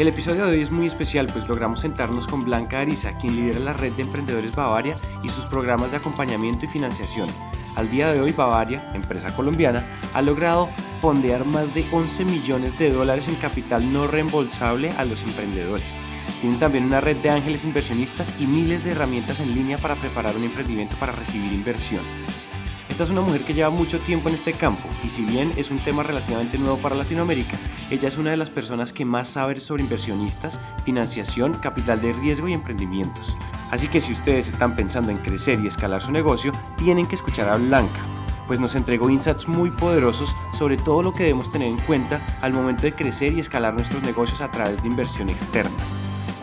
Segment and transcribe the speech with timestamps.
[0.00, 3.60] El episodio de hoy es muy especial pues logramos sentarnos con Blanca Ariza, quien lidera
[3.60, 7.28] la red de emprendedores Bavaria y sus programas de acompañamiento y financiación.
[7.76, 9.84] Al día de hoy Bavaria, empresa colombiana,
[10.14, 10.70] ha logrado
[11.02, 15.94] fondear más de 11 millones de dólares en capital no reembolsable a los emprendedores.
[16.40, 20.34] Tienen también una red de ángeles inversionistas y miles de herramientas en línea para preparar
[20.34, 22.06] un emprendimiento para recibir inversión.
[22.90, 25.70] Esta es una mujer que lleva mucho tiempo en este campo y si bien es
[25.70, 27.56] un tema relativamente nuevo para Latinoamérica,
[27.88, 32.48] ella es una de las personas que más sabe sobre inversionistas, financiación, capital de riesgo
[32.48, 33.38] y emprendimientos.
[33.70, 37.48] Así que si ustedes están pensando en crecer y escalar su negocio, tienen que escuchar
[37.48, 38.00] a Blanca,
[38.48, 42.52] pues nos entregó insights muy poderosos sobre todo lo que debemos tener en cuenta al
[42.52, 45.70] momento de crecer y escalar nuestros negocios a través de inversión externa.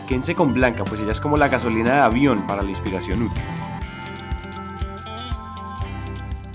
[0.08, 3.57] Quédense con Blanca, pues ella es como la gasolina de avión para la inspiración útil.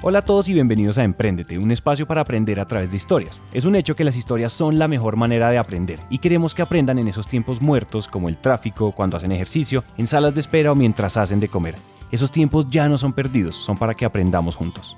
[0.05, 3.39] Hola a todos y bienvenidos a Emprendete, un espacio para aprender a través de historias.
[3.53, 6.61] Es un hecho que las historias son la mejor manera de aprender y queremos que
[6.61, 10.73] aprendan en esos tiempos muertos como el tráfico, cuando hacen ejercicio, en salas de espera
[10.73, 11.75] o mientras hacen de comer.
[12.11, 14.97] Esos tiempos ya no son perdidos, son para que aprendamos juntos.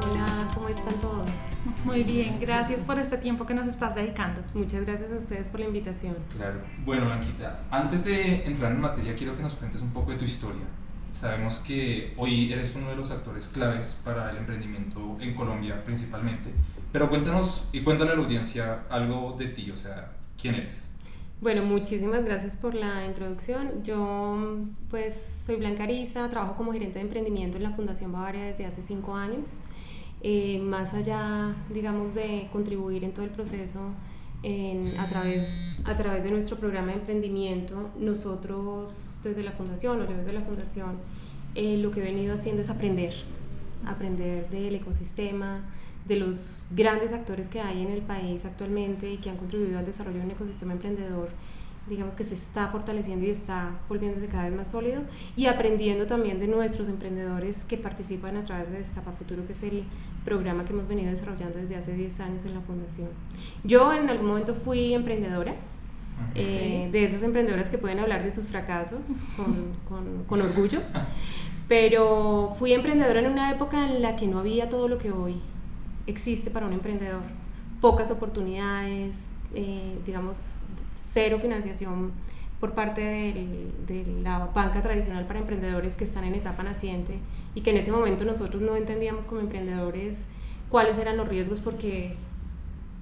[0.00, 1.80] Hola, ¿cómo están todos?
[1.84, 4.42] Muy bien, gracias por este tiempo que nos estás dedicando.
[4.54, 6.14] Muchas gracias a ustedes por la invitación.
[6.36, 6.60] Claro.
[6.84, 10.24] Bueno, Blanquita, antes de entrar en materia, quiero que nos cuentes un poco de tu
[10.24, 10.62] historia.
[11.14, 16.50] Sabemos que hoy eres uno de los actores claves para el emprendimiento en Colombia principalmente,
[16.90, 20.88] pero cuéntanos y cuéntale a la audiencia algo de ti, o sea, ¿quién eres?
[21.40, 23.84] Bueno, muchísimas gracias por la introducción.
[23.84, 24.58] Yo
[24.90, 25.14] pues
[25.46, 29.14] soy Blanca Ariza, trabajo como gerente de emprendimiento en la Fundación Bavaria desde hace cinco
[29.14, 29.60] años.
[30.20, 33.92] Eh, más allá, digamos, de contribuir en todo el proceso
[34.98, 40.32] a, través, a través de nuestro programa de emprendimiento, nosotros desde la fundación o desde
[40.32, 40.98] la fundación,
[41.54, 43.14] eh, lo que he venido haciendo es aprender,
[43.86, 45.64] aprender del ecosistema,
[46.06, 49.86] de los grandes actores que hay en el país actualmente y que han contribuido al
[49.86, 51.30] desarrollo de un ecosistema emprendedor
[51.88, 55.02] digamos que se está fortaleciendo y está volviéndose cada vez más sólido
[55.36, 59.62] y aprendiendo también de nuestros emprendedores que participan a través de Destapa Futuro, que es
[59.62, 59.84] el
[60.24, 63.08] programa que hemos venido desarrollando desde hace 10 años en la fundación.
[63.62, 65.54] Yo en algún momento fui emprendedora,
[66.34, 70.80] eh, de esas emprendedoras que pueden hablar de sus fracasos con, con, con orgullo,
[71.68, 75.40] pero fui emprendedora en una época en la que no había todo lo que hoy
[76.06, 77.22] existe para un emprendedor,
[77.80, 80.62] pocas oportunidades, eh, digamos,
[81.12, 82.12] cero financiación
[82.60, 87.18] por parte de la banca tradicional para emprendedores que están en etapa naciente
[87.54, 90.24] y que en ese momento nosotros no entendíamos como emprendedores
[90.70, 92.16] cuáles eran los riesgos porque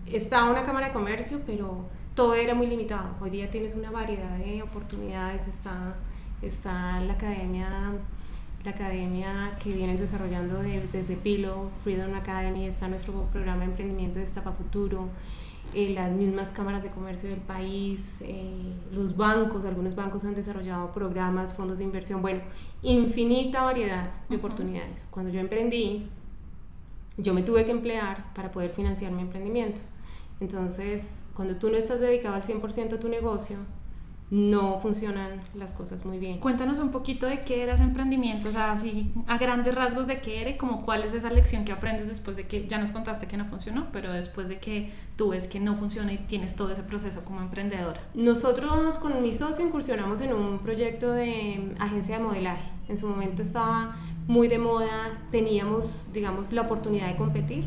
[0.07, 3.15] estaba una cámara de comercio, pero todo era muy limitado.
[3.21, 5.95] Hoy día tienes una variedad de oportunidades, está,
[6.43, 7.93] está la academia
[8.65, 14.25] la academia que vienen desarrollando desde Pilo, Freedom Academy, está nuestro programa de emprendimiento de
[14.25, 15.09] Estapa Futuro,
[15.75, 20.93] eh, las mismas cámaras de comercio del país, eh, los bancos, algunos bancos han desarrollado
[20.93, 22.41] programas, fondos de inversión, bueno,
[22.83, 25.09] infinita variedad de oportunidades.
[25.11, 26.09] Cuando yo emprendí,
[27.17, 29.81] yo me tuve que emplear para poder financiar mi emprendimiento.
[30.41, 33.59] Entonces, cuando tú no estás dedicado al 100% a tu negocio,
[34.33, 36.39] no funcionan las cosas muy bien.
[36.39, 40.41] Cuéntanos un poquito de qué eras emprendimiento, o sea, así a grandes rasgos de qué
[40.41, 43.37] era como cuál es esa lección que aprendes después de que ya nos contaste que
[43.37, 46.83] no funcionó, pero después de que tú ves que no funciona y tienes todo ese
[46.83, 48.01] proceso como emprendedora.
[48.15, 52.71] Nosotros con mi socio incursionamos en un proyecto de agencia de modelaje.
[52.89, 53.97] En su momento estaba
[54.29, 57.67] muy de moda, teníamos, digamos, la oportunidad de competir.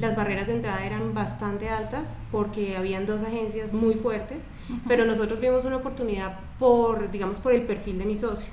[0.00, 4.42] Las barreras de entrada eran bastante altas porque habían dos agencias muy fuertes
[4.86, 8.52] pero nosotros vimos una oportunidad por, digamos, por el perfil de mi socio.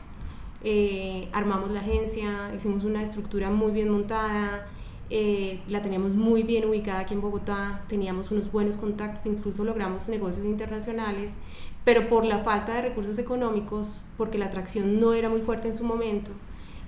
[0.64, 4.68] Eh, armamos la agencia, hicimos una estructura muy bien montada,
[5.10, 10.10] eh, la teníamos muy bien ubicada aquí en Bogotá, teníamos unos buenos contactos, incluso logramos
[10.10, 11.38] negocios internacionales,
[11.86, 15.74] pero por la falta de recursos económicos, porque la atracción no era muy fuerte en
[15.74, 16.32] su momento,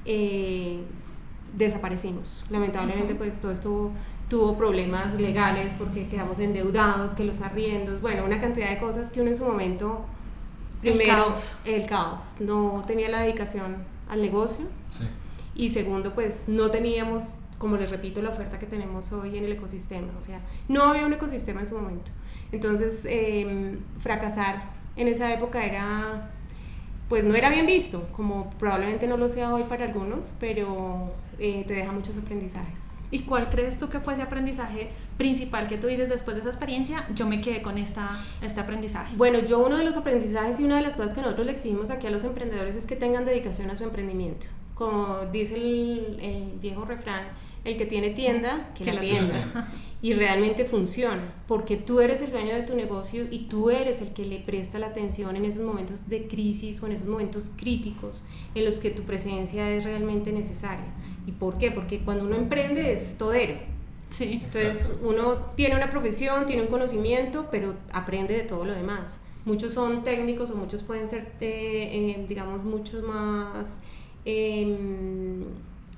[0.06, 0.80] eh,
[1.56, 2.46] desaparecimos.
[2.50, 3.92] Lamentablemente, pues todo esto
[4.30, 9.22] tuvo problemas legales porque quedamos endeudados, que los arriendos, bueno, una cantidad de cosas que
[9.22, 10.06] uno en su momento,
[10.82, 13.78] primero, el caos, el caos no tenía la dedicación
[14.08, 15.06] al negocio sí.
[15.56, 19.52] y segundo, pues no teníamos, como les repito, la oferta que tenemos hoy en el
[19.52, 22.12] ecosistema, o sea, no había un ecosistema en su momento.
[22.52, 26.32] Entonces, em, fracasar en esa época era,
[27.08, 31.64] pues no era bien visto, como probablemente no lo sea hoy para algunos, pero eh,
[31.68, 32.89] te deja muchos aprendizajes.
[33.12, 36.50] ¿Y cuál crees tú que fue ese aprendizaje principal que tú dices después de esa
[36.50, 37.08] experiencia?
[37.16, 39.16] Yo me quedé con esta, este aprendizaje.
[39.16, 41.90] Bueno, yo uno de los aprendizajes y una de las cosas que nosotros le exigimos
[41.90, 44.48] aquí a los emprendedores es que tengan dedicación a su emprendimiento.
[44.76, 47.28] Como dice el, viejo refrán,
[47.66, 49.70] el que tiene tienda, que, la tienda.
[50.02, 54.14] y realmente funciona, porque tú eres el dueño de tu negocio y tú eres el
[54.14, 58.24] que le presta la atención en esos momentos de crisis o en esos momentos críticos
[58.56, 60.94] en los que tu presencia es realmente necesaria.
[61.30, 61.70] ¿Y por qué?
[61.70, 63.54] Porque cuando uno emprende es todero.
[64.10, 64.42] Sí.
[64.44, 69.22] Entonces uno tiene una profesión, tiene un conocimiento, pero aprende de todo lo demás.
[69.46, 73.68] Muchos son técnicos o muchos pueden ser, eh, eh, digamos, muchos más
[74.26, 75.44] em,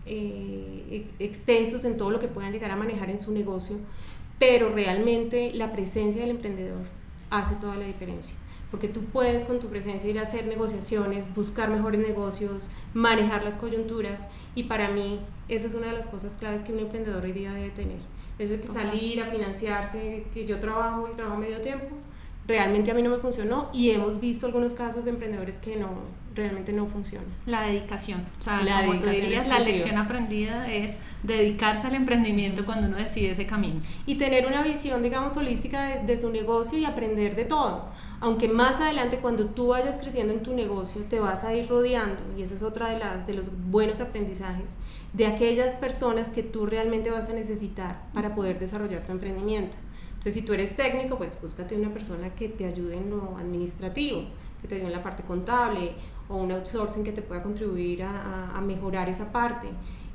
[0.06, 3.78] eh, extensos en todo lo que puedan llegar a manejar en su negocio,
[4.38, 6.84] pero realmente la presencia del emprendedor
[7.30, 8.36] hace toda la diferencia.
[8.72, 13.58] Porque tú puedes con tu presencia ir a hacer negociaciones, buscar mejores negocios, manejar las
[13.58, 15.20] coyunturas y para mí
[15.50, 18.00] esa es una de las cosas claves que un emprendedor hoy día debe tener.
[18.40, 21.98] Eso de que salir a financiarse, que yo trabajo y trabajo medio tiempo,
[22.52, 25.88] realmente a mí no me funcionó y hemos visto algunos casos de emprendedores que no,
[26.36, 27.28] realmente no funcionan.
[27.46, 32.66] La dedicación, o sea, la como tú dirías, la lección aprendida es dedicarse al emprendimiento
[32.66, 33.80] cuando uno decide ese camino.
[34.06, 37.86] Y tener una visión, digamos, holística de, de, su negocio y aprender de todo.
[38.20, 42.20] Aunque más adelante cuando tú vayas creciendo en tu negocio te vas a ir rodeando,
[42.38, 44.72] y esa es otra de, las, de los buenos aprendizajes,
[45.14, 49.78] de aquellas personas que tú realmente vas a necesitar para poder desarrollar tu emprendimiento.
[50.22, 54.22] Entonces, si tú eres técnico, pues búscate una persona que te ayude en lo administrativo,
[54.62, 55.94] que te ayude en la parte contable
[56.30, 59.68] o un outsourcing que te pueda contribuir a, a mejorar esa parte.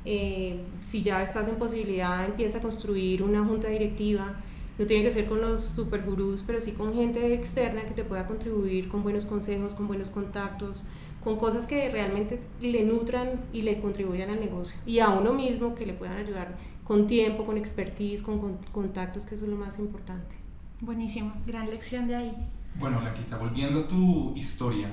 [0.05, 4.35] Eh, si ya estás en posibilidad, empieza a construir una junta directiva.
[4.79, 8.05] No tiene que ser con los super gurús, pero sí con gente externa que te
[8.05, 10.85] pueda contribuir con buenos consejos, con buenos contactos,
[11.21, 14.79] con cosas que realmente le nutran y le contribuyan al negocio.
[14.85, 16.55] Y a uno mismo que le puedan ayudar
[16.87, 20.35] con tiempo, con expertise, con, con contactos, que eso es lo más importante.
[20.79, 22.33] Buenísimo, gran lección de ahí.
[22.75, 24.89] Bueno, Blanquita, volviendo a tu historia,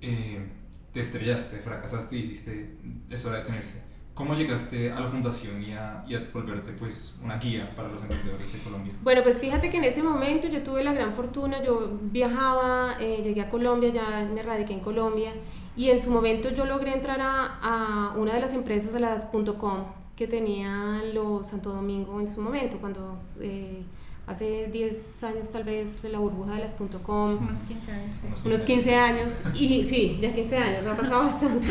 [0.00, 0.46] eh,
[0.92, 2.76] te estrellaste, fracasaste y dijiste,
[3.10, 3.82] es hora de detenerse.
[4.14, 8.00] ¿Cómo llegaste a la fundación y a, y a, volverte pues una guía para los
[8.02, 8.92] emprendedores de Colombia?
[9.02, 13.22] Bueno, pues fíjate que en ese momento yo tuve la gran fortuna, yo viajaba, eh,
[13.24, 15.32] llegué a Colombia, ya me radiqué en Colombia
[15.76, 19.24] y en su momento yo logré entrar a, a una de las empresas de las
[19.26, 23.84] .com que tenía los Santo Domingo en su momento, cuando eh,
[24.26, 26.74] hace 10 años tal vez la burbuja de las
[27.04, 27.38] .com.
[27.40, 28.16] Unos 15 años.
[28.16, 28.26] Sí.
[28.44, 29.42] Unos 15 años.
[29.54, 31.68] Y sí, ya 15 años, ha pasado bastante.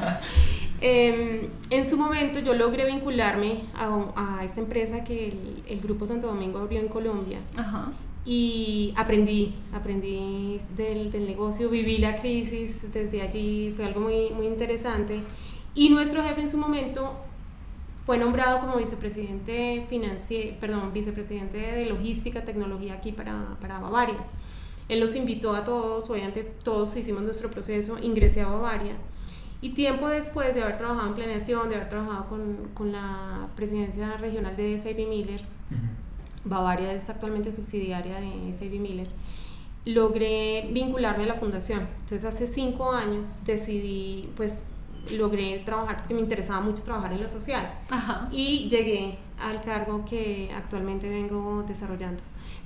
[0.82, 6.04] eh, en su momento yo logré vincularme a, a esta empresa que el, el, Grupo
[6.04, 7.38] Santo Domingo abrió en Colombia.
[7.56, 7.92] Ajá.
[8.26, 14.48] Y aprendí, aprendí del, del negocio, viví la crisis desde allí, fue algo muy, muy
[14.48, 15.22] interesante.
[15.74, 17.29] Y nuestro jefe en su momento
[18.06, 19.86] fue nombrado como vicepresidente
[20.60, 24.18] perdón, vicepresidente de logística, tecnología aquí para, para Bavaria.
[24.88, 28.94] Él nos invitó a todos, obviamente todos hicimos nuestro proceso, ingresé a Bavaria
[29.62, 34.16] y tiempo después de haber trabajado en planeación, de haber trabajado con, con la presidencia
[34.16, 36.00] regional de SAB Miller, uh -huh.
[36.44, 39.08] Bavaria es actualmente subsidiaria de SAB Miller,
[39.84, 41.86] logré vincularme a la fundación.
[42.00, 44.64] Entonces hace cinco años decidí pues
[45.12, 48.28] logré trabajar porque me interesaba mucho trabajar en lo social Ajá.
[48.32, 52.22] y llegué al cargo que actualmente vengo desarrollando.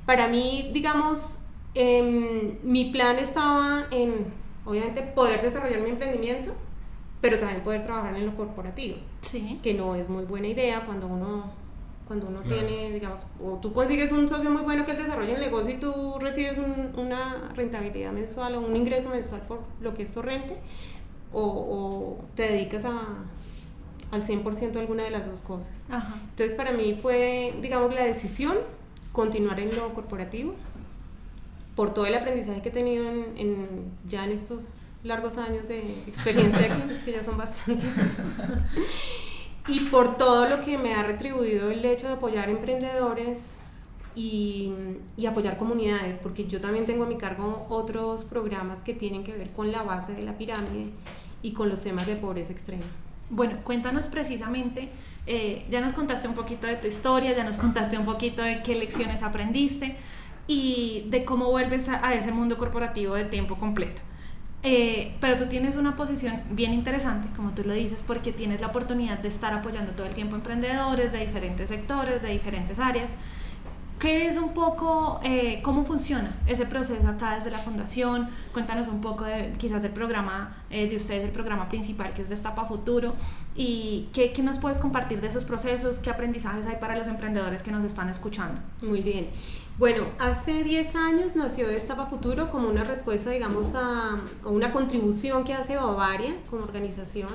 [0.06, 1.40] Para mí, digamos,
[1.74, 4.26] eh, mi plan estaba en,
[4.64, 6.52] obviamente, poder desarrollar mi emprendimiento,
[7.20, 9.58] pero también poder trabajar en lo corporativo, sí.
[9.62, 11.52] que no es muy buena idea cuando uno,
[12.06, 12.66] cuando uno claro.
[12.66, 15.78] tiene, digamos, o tú consigues un socio muy bueno que él desarrolle el negocio y
[15.78, 20.58] tú recibes un, una rentabilidad mensual o un ingreso mensual por lo que es torrente,
[21.32, 23.24] o, o te dedicas a,
[24.10, 25.84] al 100% a alguna de las dos cosas.
[25.88, 26.14] Ajá.
[26.30, 28.56] Entonces para mí fue, digamos, la decisión
[29.12, 30.54] continuar en lo corporativo
[31.76, 33.68] por todo el aprendizaje que he tenido en, en
[34.08, 37.88] ya en estos largos años de experiencia aquí, que ya son bastantes.
[39.68, 43.38] y por todo lo que me ha retribuido el hecho de apoyar emprendedores
[44.14, 44.72] y,
[45.16, 49.32] y, apoyar comunidades, porque yo también tengo a mi cargo otros programas que tienen que
[49.32, 50.90] ver con la base de la pirámide
[51.42, 52.84] y con los temas de pobreza extrema.
[53.30, 54.90] Bueno, cuéntanos precisamente,
[55.26, 58.62] eh, ya nos contaste un poquito de tu historia, ya nos contaste un poquito de
[58.62, 59.96] qué lecciones aprendiste
[60.46, 64.02] y de cómo vuelves a, a ese mundo corporativo de tiempo completo.
[64.66, 68.68] Eh, pero tú tienes una posición bien interesante, como tú lo dices, porque tienes la
[68.68, 73.14] oportunidad de estar apoyando todo el tiempo emprendedores de diferentes sectores, de diferentes áreas.
[74.04, 78.28] ¿Qué es un poco, eh, cómo funciona ese proceso acá desde la fundación?
[78.52, 82.28] Cuéntanos un poco de, quizás del programa eh, de ustedes, el programa principal que es
[82.28, 83.14] Destapa Futuro
[83.56, 87.62] y ¿qué, qué nos puedes compartir de esos procesos, qué aprendizajes hay para los emprendedores
[87.62, 88.60] que nos están escuchando.
[88.82, 89.30] Muy bien.
[89.78, 95.44] Bueno, hace 10 años nació Destapa Futuro como una respuesta, digamos, a, a una contribución
[95.44, 97.30] que hace Bavaria como organización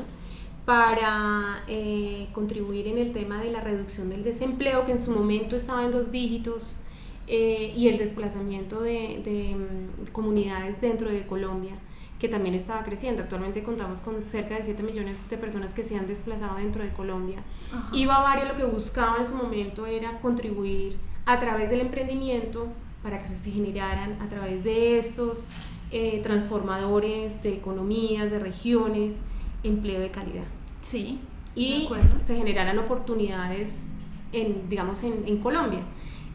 [0.69, 5.55] para eh, contribuir en el tema de la reducción del desempleo, que en su momento
[5.55, 6.81] estaba en dos dígitos,
[7.25, 11.71] eh, y el desplazamiento de, de, mm, comunidades dentro de Colombia,
[12.19, 13.23] que también estaba creciendo.
[13.23, 16.93] Actualmente contamos con cerca de 7 millones de personas que se han desplazado dentro de
[16.93, 17.39] Colombia.
[17.91, 22.67] Y Bavaria lo que buscaba en su momento era contribuir a través del emprendimiento
[23.01, 25.47] para que se generaran a través de estos
[25.89, 29.15] eh, transformadores de economías, de regiones,
[29.63, 30.58] empleo de calidad.
[30.81, 31.19] Sí.
[31.55, 31.87] Y
[32.25, 33.69] se generaran oportunidades
[34.31, 35.81] en, digamos, en, en Colombia.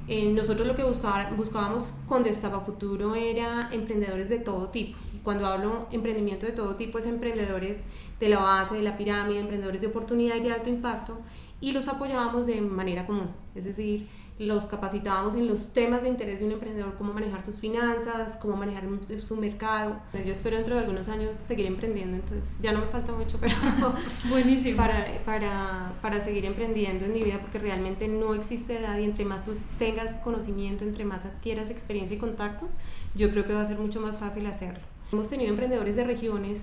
[0.07, 4.99] Eh, nosotros lo que buscábamos con Destapa Futuro era emprendedores de todo tipo.
[5.23, 7.79] Cuando hablo emprendimiento de todo tipo es emprendedores
[8.21, 11.19] de la base, de la pirámide, emprendedores de oportunidad y de alto impacto
[11.61, 13.31] y los apoyábamos de manera común.
[13.55, 14.07] Es decir,
[14.39, 18.57] los capacitábamos en los temas de interés de un emprendedor, cómo manejar sus finanzas, cómo
[18.57, 18.85] manejar
[19.23, 19.97] su mercado.
[20.13, 23.55] Yo espero dentro de algunos años seguir emprendiendo, entonces ya no me falta mucho, pero
[24.29, 29.05] buenísimo para, para, para seguir emprendiendo en mi vida, porque realmente no existe edad y
[29.05, 32.79] entre más tú tengas conocimiento, entre más adquieras experiencia y contactos,
[33.15, 34.81] yo creo que va a ser mucho más fácil hacerlo.
[35.13, 36.59] Hemos tenido emprendedores de regiones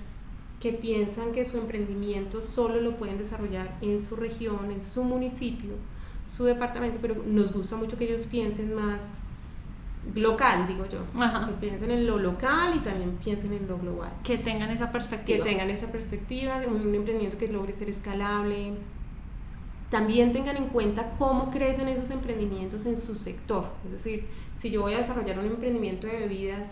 [0.60, 5.72] que piensan que su emprendimiento solo lo pueden desarrollar en su región, en su municipio,
[6.26, 9.00] su departamento, pero nos gusta mucho que ellos piensen más
[10.16, 11.00] local, digo yo.
[11.48, 14.12] Que piensen en lo local y también piensen en lo global.
[14.24, 15.44] Que tengan esa perspectiva.
[15.44, 18.74] Que tengan esa perspectiva de un emprendimiento que logre ser escalable.
[19.90, 23.66] También tengan en cuenta cómo crecen esos emprendimientos en su sector.
[23.86, 24.26] Es decir,
[24.56, 26.70] si yo voy a desarrollar un emprendimiento de bebidas,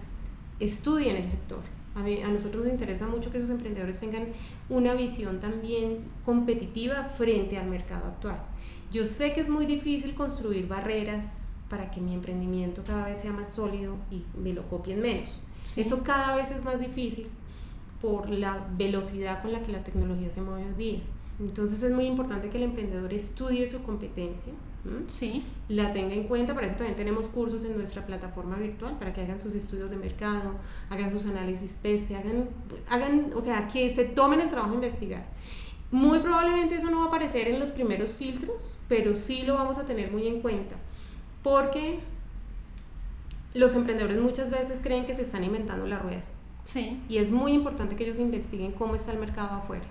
[0.60, 1.60] estudien el sector.
[1.96, 4.28] A, mí, a nosotros nos interesa mucho que esos emprendedores tengan
[4.70, 8.42] una visión también competitiva frente al mercado actual.
[8.92, 11.28] Yo sé que es muy difícil construir barreras
[11.70, 15.40] para que mi emprendimiento cada vez sea más sólido y me lo copien menos.
[15.76, 17.28] Eso cada vez es más difícil
[18.02, 21.00] por la velocidad con la que la tecnología se mueve hoy día.
[21.40, 24.52] Entonces es muy importante que el emprendedor estudie su competencia,
[25.08, 25.44] sí.
[25.70, 26.54] la tenga en cuenta.
[26.54, 29.98] Para eso también tenemos cursos en nuestra plataforma virtual para que hagan sus estudios de
[29.98, 30.56] mercado,
[30.90, 32.50] hagan sus análisis PESE, hagan,
[32.90, 35.28] hagan, o sea, que se tomen el trabajo de investigar.
[35.92, 39.80] Muy probablemente eso no va a aparecer en los primeros filtros, pero sí lo vamos
[39.80, 40.76] a tener muy en cuenta,
[41.42, 42.00] porque
[43.54, 46.24] los emprendedores muchas veces creen que se están inventando la rueda.
[46.64, 47.02] Sí.
[47.10, 49.86] Y es muy importante que ellos investiguen cómo está el mercado afuera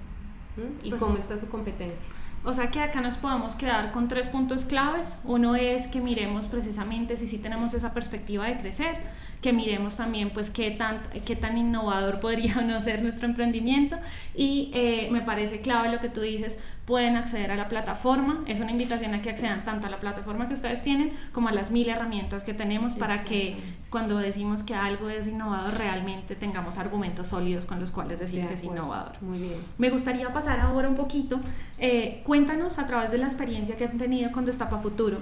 [0.82, 2.08] y cómo está su competencia.
[2.44, 5.18] O sea que acá nos podemos quedar con tres puntos claves.
[5.24, 9.00] Uno es que miremos precisamente si sí tenemos esa perspectiva de crecer
[9.40, 13.96] que miremos también pues qué tan, qué tan innovador podría no ser nuestro emprendimiento.
[14.34, 18.60] Y eh, me parece clave lo que tú dices, pueden acceder a la plataforma, es
[18.60, 21.70] una invitación a que accedan tanto a la plataforma que ustedes tienen como a las
[21.70, 23.58] mil herramientas que tenemos para que
[23.90, 28.54] cuando decimos que algo es innovador realmente tengamos argumentos sólidos con los cuales decir que
[28.54, 29.20] es innovador.
[29.20, 29.60] Muy bien.
[29.76, 31.40] Me gustaría pasar ahora un poquito,
[31.78, 35.18] eh, cuéntanos a través de la experiencia que han tenido con Destapa Futuro,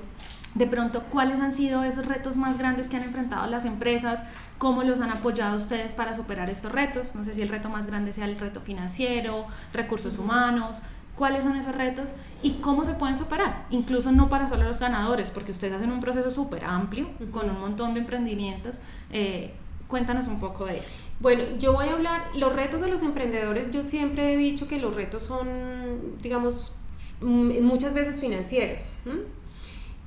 [0.56, 4.24] de pronto cuáles han sido esos retos más grandes que han enfrentado las empresas,
[4.56, 7.14] cómo los han apoyado ustedes para superar estos retos.
[7.14, 10.80] No sé si el reto más grande sea el reto financiero, recursos humanos,
[11.14, 15.30] cuáles son esos retos y cómo se pueden superar, incluso no para solo los ganadores,
[15.30, 18.80] porque ustedes hacen un proceso súper amplio con un montón de emprendimientos.
[19.10, 19.52] Eh,
[19.88, 21.02] cuéntanos un poco de esto.
[21.20, 24.78] Bueno, yo voy a hablar, los retos de los emprendedores, yo siempre he dicho que
[24.78, 26.76] los retos son, digamos,
[27.20, 28.82] muchas veces financieros.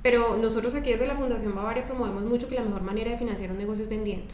[0.01, 3.51] Pero nosotros aquí desde la Fundación Bavaria promovemos mucho que la mejor manera de financiar
[3.51, 4.33] un negocio es vendiendo.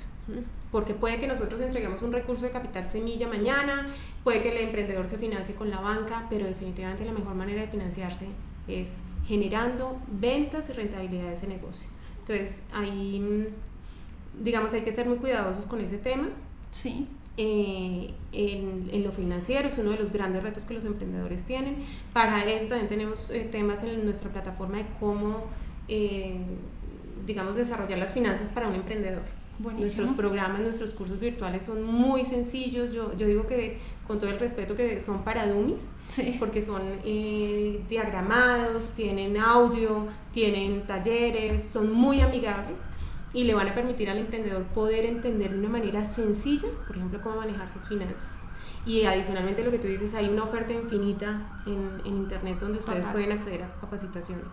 [0.71, 3.87] Porque puede que nosotros entreguemos un recurso de capital semilla mañana,
[4.23, 7.67] puede que el emprendedor se financie con la banca, pero definitivamente la mejor manera de
[7.67, 8.27] financiarse
[8.67, 11.87] es generando ventas y rentabilidad de ese negocio.
[12.19, 13.47] Entonces, ahí,
[14.41, 16.29] digamos, hay que ser muy cuidadosos con ese tema.
[16.71, 17.07] Sí.
[17.37, 21.75] Eh, en, en, lo financiero es uno de los grandes retos que los emprendedores tienen.
[22.13, 25.43] Para eso también tenemos eh, temas en nuestra plataforma de cómo,
[25.89, 26.37] eh,
[27.25, 29.23] digamos, desarrollar las finanzas para un emprendedor.
[29.59, 32.93] Nuestros programas, nuestros cursos virtuales son muy sencillos.
[32.93, 35.83] Yo, yo digo que con todo el respeto que son para dummies,
[36.39, 36.81] porque son
[37.89, 42.79] diagramados, tienen audio, tienen talleres, son muy amigables
[43.35, 47.19] y le van a permitir al emprendedor poder entender de una manera sencilla, por ejemplo,
[47.21, 48.31] cómo manejar sus finanzas.
[48.85, 53.05] Y adicionalmente lo que tú dices, hay una oferta infinita en, en Internet donde ustedes
[53.07, 54.47] pueden acceder a capacitaciones.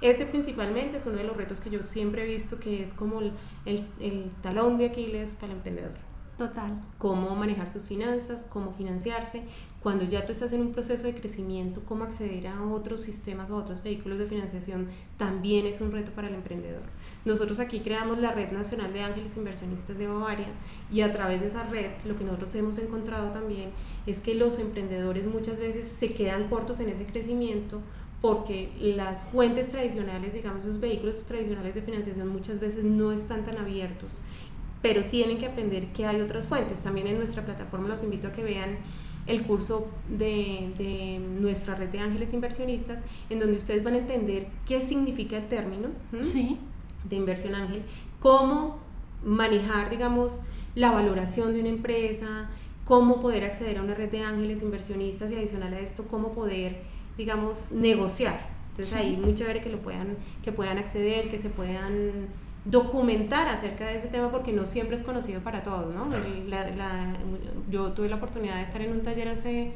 [0.00, 3.20] Ese principalmente es uno de los retos que yo siempre he visto que es como
[3.20, 3.32] el,
[3.64, 5.92] el, el talón de Aquiles para el emprendedor.
[6.36, 6.82] Total.
[6.98, 9.44] Cómo manejar sus finanzas, cómo financiarse,
[9.86, 13.56] cuando ya tú estás en un proceso de crecimiento, cómo acceder a otros sistemas o
[13.56, 16.82] otros vehículos de financiación también es un reto para el emprendedor.
[17.24, 20.48] Nosotros aquí creamos la Red Nacional de Ángeles Inversionistas de Bavaria
[20.92, 23.70] y a través de esa red lo que nosotros hemos encontrado también
[24.06, 27.80] es que los emprendedores muchas veces se quedan cortos en ese crecimiento
[28.20, 33.56] porque las fuentes tradicionales, digamos, esos vehículos tradicionales de financiación muchas veces no están tan
[33.56, 34.18] abiertos,
[34.82, 36.80] pero tienen que aprender que hay otras fuentes.
[36.80, 38.78] También en nuestra plataforma los invito a que vean
[39.26, 44.80] el curso de, nuestra red de ángeles inversionistas, en donde ustedes van a entender qué
[44.80, 47.82] significa el término de inversión ángel,
[48.20, 48.78] cómo
[49.24, 50.42] manejar, digamos,
[50.74, 52.50] la valoración de una empresa,
[52.84, 56.82] cómo poder acceder a una red de ángeles inversionistas y adicional a esto, cómo poder,
[57.16, 58.54] digamos, negociar.
[58.70, 62.28] Entonces ahí muy chévere que lo puedan, que puedan acceder, que se puedan
[62.66, 66.06] documentar acerca de ese tema porque no siempre es conocido para todos, ¿no?
[67.70, 69.72] yo tuve la oportunidad de estar en un taller hace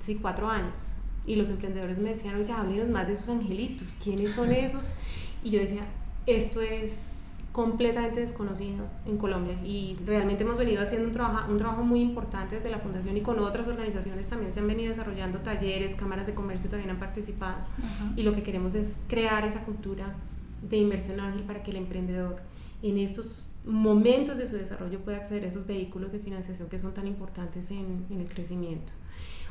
[0.00, 0.92] sí, cuatro años
[1.26, 4.94] y los emprendedores me decían, oye, háblenos más de esos angelitos, ¿quiénes son esos?
[5.42, 5.86] Y yo decía,
[6.26, 6.92] esto es
[7.52, 12.56] completamente desconocido en Colombia y realmente hemos venido haciendo un trabajo, un trabajo muy importante
[12.56, 16.34] desde la fundación y con otras organizaciones también se han venido desarrollando talleres, cámaras de
[16.34, 17.56] comercio también han participado
[18.16, 20.14] y lo que queremos es crear esa cultura
[20.62, 22.36] de inversión ángel para que el emprendedor
[22.82, 26.94] en estos momentos de su desarrollo pueda acceder a esos vehículos de financiación que son
[26.94, 28.92] tan importantes en, el crecimiento.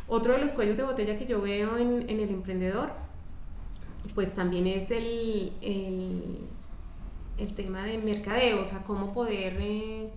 [0.08, 2.92] Otro de los cuellos de botella que yo veo en, el emprendedor,
[4.16, 10.10] pues también es el, el, tema de mercadeo, o sea, cómo poder, eh,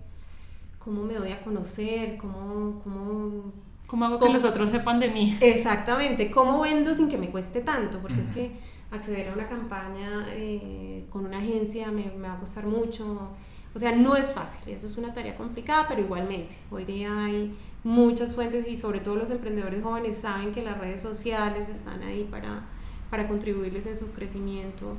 [0.79, 3.53] cómo me doy a conocer, cómo, cómo
[3.93, 5.37] ¿Cómo hago que los otros sepan de mí?
[5.39, 7.99] Exactamente, ¿cómo vendo sin que me cueste tanto?
[7.99, 8.57] Porque es que
[8.93, 13.29] acceder a una campaña eh, con una agencia me, me, va a costar mucho.
[13.75, 17.57] O sea, no es fácil, eso es una tarea complicada, pero igualmente, hoy día hay
[17.83, 22.27] muchas fuentes y sobre todo los emprendedores jóvenes saben que las redes sociales están ahí
[22.29, 22.61] para,
[23.09, 24.95] para contribuirles en su crecimiento,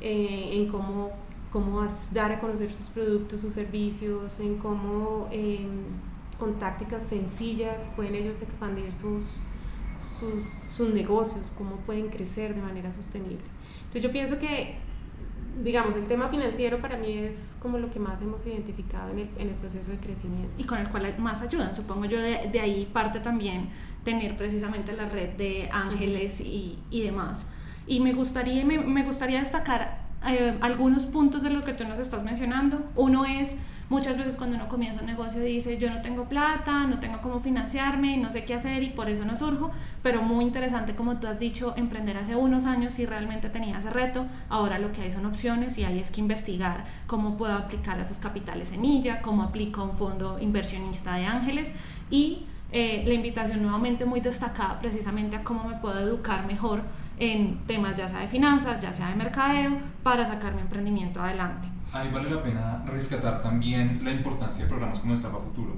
[0.00, 1.12] eh, en cómo,
[1.50, 5.84] cómo dar a conocer sus productos, sus servicios, en cómo em,
[6.38, 9.24] con tácticas sencillas pueden ellos expandir sus,
[10.18, 10.44] sus,
[10.76, 13.44] sus negocios, cómo pueden crecer de manera sostenible.
[13.78, 14.76] Entonces yo pienso que,
[15.62, 19.28] digamos, el tema financiero para mí es como lo que más hemos identificado en el,
[19.38, 20.48] en el proceso de crecimiento.
[20.58, 23.70] Y con el cual más ayudan, supongo yo, de, de ahí parte también
[24.04, 27.46] tener precisamente la red de ángeles y, y demás.
[27.86, 31.98] Y me gustaría, me, me gustaría destacar eh, algunos puntos de lo que tú nos
[31.98, 32.84] estás mencionando.
[32.96, 33.56] Uno es
[33.88, 37.38] Muchas veces cuando uno comienza un negocio dice yo no tengo plata, no tengo cómo
[37.38, 39.70] financiarme, no sé qué hacer y por eso no surjo,
[40.02, 43.90] pero muy interesante como tú has dicho, emprender hace unos años y realmente tenía ese
[43.90, 48.00] reto, ahora lo que hay son opciones y hay es que investigar cómo puedo aplicar
[48.00, 51.70] esos capitales semilla, cómo aplico un fondo inversionista de ángeles
[52.10, 56.82] y eh, la invitación nuevamente muy destacada precisamente a cómo me puedo educar mejor
[57.20, 61.75] en temas ya sea de finanzas, ya sea de mercadeo, para sacar mi emprendimiento adelante
[61.92, 65.76] ahí vale la pena rescatar también la importancia de programas como Estapa Futuro,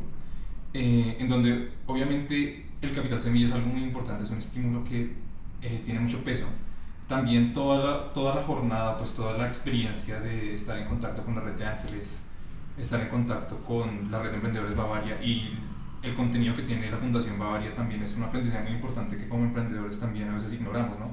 [0.74, 5.12] eh, en donde obviamente el capital semilla es algo muy importante, es un estímulo que
[5.62, 6.46] eh, tiene mucho peso.
[7.08, 11.34] También toda la, toda la jornada, pues toda la experiencia de estar en contacto con
[11.34, 12.26] la red de ángeles,
[12.76, 15.58] estar en contacto con la red de emprendedores Bavaria y
[16.02, 19.44] el contenido que tiene la Fundación Bavaria también es un aprendizaje muy importante que como
[19.44, 21.10] emprendedores también a veces ignoramos, ¿no?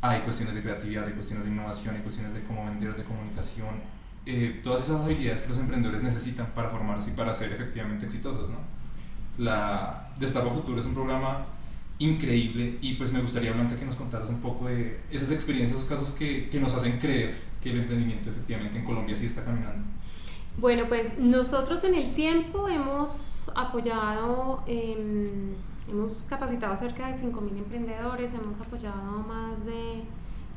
[0.00, 3.80] Hay cuestiones de creatividad, hay cuestiones de innovación, hay cuestiones de cómo vender, de comunicación,
[4.30, 8.50] eh, todas esas habilidades que los emprendedores necesitan para formarse y para ser efectivamente exitosos.
[8.50, 8.58] ¿no?
[9.38, 11.46] La Destapa Futuro es un programa
[11.98, 15.88] increíble y pues me gustaría, Blanca, que nos contaras un poco de esas experiencias, esos
[15.88, 19.82] casos que, que nos hacen creer que el emprendimiento efectivamente en Colombia sí está caminando.
[20.58, 28.60] Bueno, pues nosotros en el tiempo hemos apoyado, hemos capacitado cerca de 5.000 emprendedores, hemos
[28.60, 30.02] apoyado más de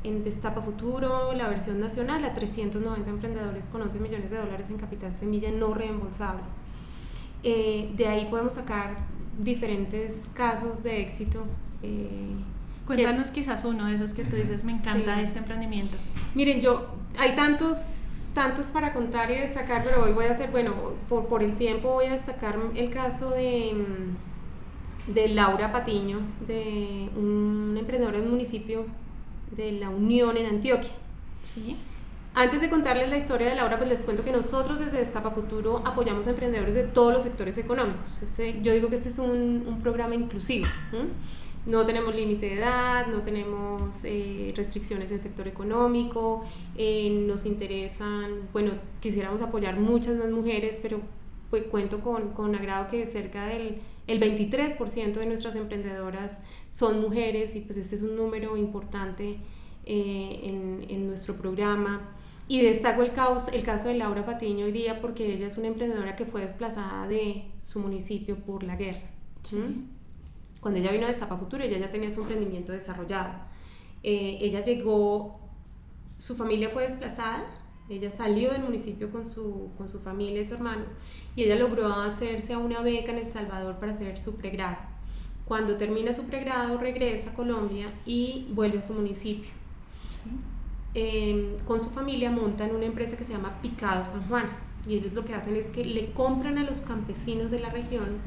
[0.04, 4.76] en Destapa Futuro, la versión nacional, a 390 emprendedores con 11 millones de dólares en
[4.76, 6.42] capital semilla no reembolsable.
[7.42, 8.96] Eh, de ahí podemos sacar
[9.38, 11.44] diferentes casos de éxito.
[11.82, 12.36] Eh,
[12.86, 15.96] Cuéntanos quizás uno de esos que tú dices, me encanta este emprendimiento.
[16.34, 16.88] Miren, yo,
[17.18, 20.72] hay tantos, tantos para contar y destacar, pero hoy voy a hacer, bueno,
[21.08, 23.72] por, por el tiempo voy a destacar el caso de,
[25.06, 28.84] de Laura Patiño, de un emprendedor del municipio
[29.56, 30.92] de la Unión en Antioquia.
[31.42, 31.76] Sí.
[32.34, 35.82] Antes de contarles la historia de Laura, pues les cuento que nosotros desde Destapa Futuro
[35.84, 38.22] apoyamos a emprendedores de todos los sectores económicos.
[38.22, 40.66] Este, yo digo que este es un, un programa inclusivo.
[41.66, 46.44] No tenemos límite de edad, no tenemos eh, restricciones en el sector económico,
[46.76, 51.00] eh, nos interesan, bueno, quisiéramos apoyar muchas más mujeres, pero
[51.50, 56.38] pues, cuento con, con agrado que cerca del El 23% de nuestras emprendedoras
[56.68, 59.38] son mujeres y pues este es un número importante
[59.84, 62.10] eh, en, en, nuestro programa.
[62.48, 65.68] Y destaco el caso, el caso de Laura Patiño hoy día porque ella es una
[65.68, 69.08] emprendedora que fue desplazada de su municipio por la guerra.
[70.60, 73.34] Cuando ella vino a Destapa Futuro, ella ya tenía su emprendimiento desarrollado.
[74.02, 75.40] Eh, ella llegó,
[76.16, 77.44] su familia fue desplazada,
[77.96, 80.84] ella salió del municipio con su, con su familia y su hermano
[81.36, 84.78] y ella logró hacerse a una beca en El Salvador para hacer su pregrado.
[85.44, 89.50] Cuando termina su pregrado regresa a Colombia y vuelve a su municipio.
[90.94, 94.46] Em, con su familia montan una empresa que se llama Picado San Juan
[94.86, 98.20] y ellos lo que hacen es que le compran a los campesinos de la región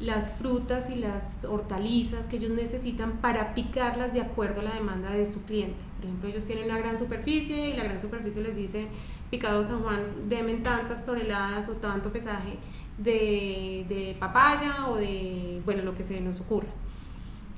[0.00, 5.10] las frutas y las hortalizas que ellos necesitan para picarlas de acuerdo a la demanda
[5.10, 5.76] de su cliente.
[5.96, 8.88] Por ejemplo, ellos tienen una gran superficie y la gran superficie les dice,
[9.30, 12.58] picado San Juan, demen tantas toneladas o tanto pesaje
[12.98, 16.68] de, de papaya o de, bueno, lo que se nos ocurra.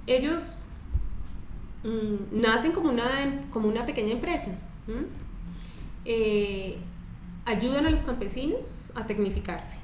[0.07, 0.69] Ellos
[1.83, 4.51] mm, nacen como una, como una pequeña empresa.
[6.05, 6.77] Eh,
[7.47, 9.84] ayudan a los campesinos a tecnificarse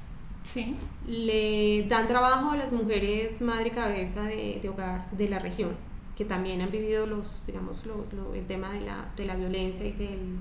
[0.52, 0.74] Sí.
[1.06, 5.76] Le dan trabajo a las mujeres madre cabeza de, de hogar de la región,
[6.16, 9.92] que también han vivido los, digamos, lo, el tema de la, de la violencia y
[9.92, 10.38] del,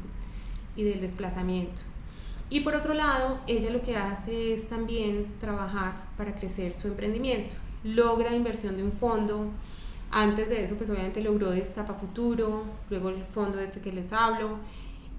[0.76, 1.84] y del desplazamiento.
[2.50, 7.58] Y por otro lado, ella lo que hace es también trabajar para crecer su emprendimiento.
[7.84, 9.45] Logra inversión de un fondo.
[10.10, 14.58] Antes de eso, pues obviamente logró Destapa Futuro, luego el fondo este que les hablo.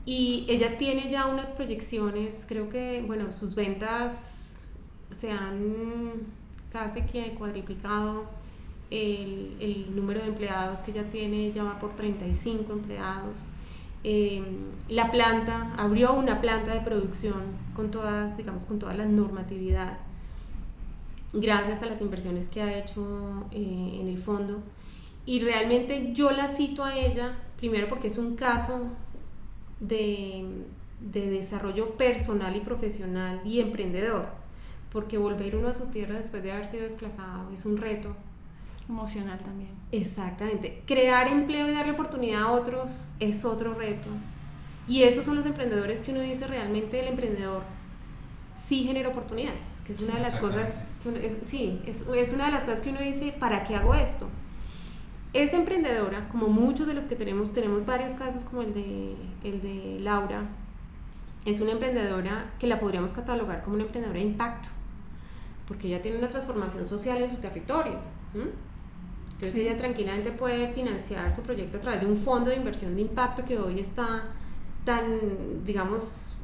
[0.05, 4.40] Y ella tiene ya unas proyecciones, creo que, bueno, sus ventas
[5.15, 6.41] se han
[6.73, 8.25] casi que cuadriplicado
[8.91, 13.49] el, el, número de empleados que ya tiene, ya va por 35 empleados.
[14.03, 14.45] Em,
[14.89, 17.43] la planta, abrió una planta de producción
[17.75, 19.99] con todas, digamos, con toda la normatividad,
[21.33, 24.63] gracias a las inversiones que ha hecho eh, en el fondo.
[25.27, 28.89] Y realmente yo la cito a ella, primero porque es un caso
[29.79, 30.65] de,
[31.01, 34.40] de desarrollo personal y profesional y emprendedor
[34.93, 38.15] porque volver uno a su tierra después de haber sido desplazado es un reto.
[38.89, 39.71] Emocional también.
[39.93, 40.83] Exactamente.
[40.85, 44.09] Crear empleo y darle oportunidad a otros es otro reto.
[44.89, 47.63] Y esos son los emprendedores que uno dice realmente el emprendedor
[48.53, 50.75] sí genera oportunidades, que es una de las cosas,
[51.05, 54.29] que sí, es, es una de las cosas que uno dice, ¿para qué hago esto?
[55.33, 59.63] Esa emprendedora, como muchos de los que tenemos, tenemos varios casos como el de, el
[59.63, 60.49] de Laura,
[61.45, 64.69] es una emprendedora que la podríamos catalogar como una emprendedora de impacto
[65.71, 67.97] porque ella tiene una transformación social en su territorio.
[68.35, 73.03] Entonces ella tranquilamente puede financiar su proyecto a través de un fondo de inversión de
[73.03, 74.25] impacto que hoy está
[74.85, 76.35] tan, digamos,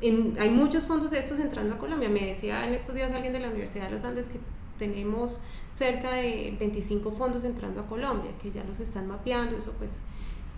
[0.00, 2.08] hay muchos fondos de estos entrando a Colombia.
[2.08, 4.38] Me decía en estos días alguien de la Universidad de los Andes que
[4.78, 5.40] tenemos
[5.76, 9.90] cerca de 25 fondos entrando a Colombia, que ya los están mapeando, eso pues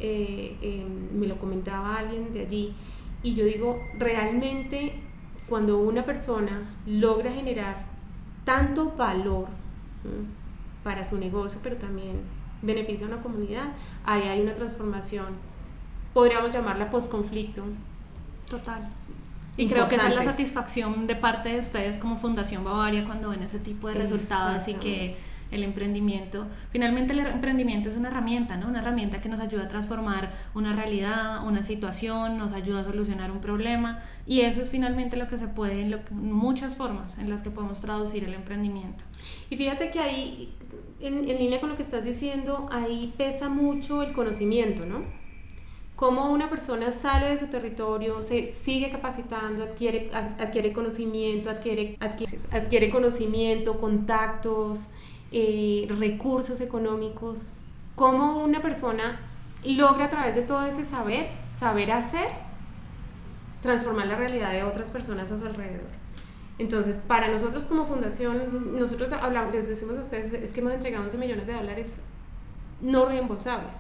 [0.01, 2.75] eh, em, me lo comentaba alguien de allí.
[3.23, 4.93] Y yo digo, realmente
[5.49, 7.98] cuando una persona logra generar
[8.49, 9.47] tanto valor
[10.83, 12.23] para su negocio, pero también
[12.63, 13.75] beneficia a una comunidad,
[14.07, 15.27] ahí hay una transformación,
[16.15, 17.63] podríamos llamarla post-conflicto.
[18.49, 18.89] Total.
[19.59, 23.29] Y creo que esa es la satisfacción de parte de ustedes como Fundación Bavaria cuando
[23.29, 25.15] ven ese tipo de resultados y que
[25.51, 26.47] el emprendimiento.
[26.71, 28.69] Finalmente el emprendimiento es una herramienta, ¿no?
[28.69, 33.31] Una herramienta que nos ayuda a transformar una realidad, una situación, nos ayuda a solucionar
[33.31, 37.43] un problema y eso es finalmente lo que se puede en muchas formas en las
[37.43, 39.05] que podemos traducir el emprendimiento.
[39.51, 40.55] Y fíjate que ahí,
[41.01, 45.03] en, línea con lo que estás diciendo, ahí pesa mucho el conocimiento, ¿no?
[45.97, 52.39] Cómo una persona sale de su territorio, se sigue capacitando, adquiere, adquiere conocimiento, adquiere, adquiere,
[52.53, 54.93] adquiere conocimiento, contactos,
[55.31, 57.65] eh, recursos económicos,
[57.95, 59.21] cómo una persona
[59.65, 62.29] logra a través de todo ese saber, saber hacer,
[63.61, 65.99] transformar la realidad de otras personas a su alrededor.
[66.59, 71.05] Entonces, para nosotros como fundación, nosotros hablamos, les decimos a ustedes, es que hemos entregado
[71.05, 71.95] 11 millones de dólares
[72.81, 73.75] no reembolsables,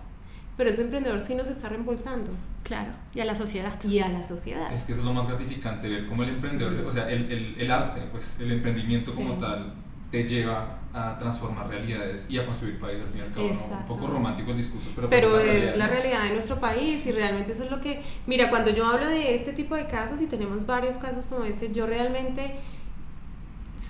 [0.56, 2.30] pero ese emprendedor sí nos está reembolsando.
[2.62, 3.82] Claro, y a la sociedad.
[3.82, 4.72] Y a la sociedad.
[4.72, 7.54] Es que eso es lo más gratificante, ver cómo el emprendedor, o sea, el, el,
[7.58, 9.72] el arte, pues el emprendimiento como tal,
[10.10, 13.48] te lleva a transformar realidades y a construir país al fin y al cabo.
[13.48, 17.12] Un poco romántico el discurso, pero, pues pero es, la, realidad de nuestro país y
[17.12, 18.02] realmente eso es lo que...
[18.26, 21.72] Mira, cuando yo hablo de este tipo de casos y tenemos varios casos como este,
[21.72, 22.54] yo realmente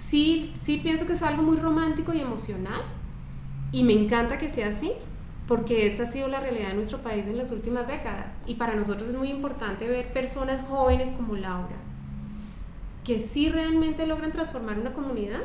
[0.08, 2.82] sí, sí pienso que es algo muy romántico y emocional
[3.70, 4.92] y me encanta que sea así
[5.46, 8.74] porque esta ha sido la realidad de nuestro país en las últimas décadas y para
[8.74, 11.76] nosotros es muy importante ver personas jóvenes como Laura
[13.04, 15.40] que sí realmente logran transformar una comunidad